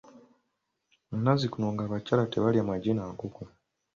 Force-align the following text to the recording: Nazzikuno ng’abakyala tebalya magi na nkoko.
Nazzikuno 1.23 1.67
ng’abakyala 1.73 2.23
tebalya 2.31 2.63
magi 2.69 2.91
na 2.95 3.03
nkoko. 3.13 3.43